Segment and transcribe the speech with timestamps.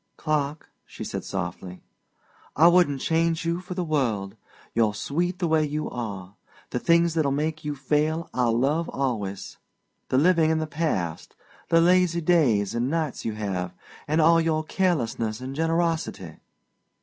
[0.17, 1.83] "Clark," she said softly,
[2.55, 4.35] "I wouldn't change you for the world.
[4.73, 6.33] You're sweet the way you are.
[6.71, 9.57] The things that'll make you fail I'll love always
[10.09, 11.35] the living in the past,
[11.69, 13.75] the lazy days and nights you have,
[14.07, 16.39] and all your carelessness and generosity."